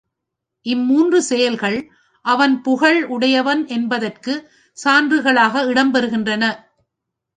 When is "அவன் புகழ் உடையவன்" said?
2.25-3.67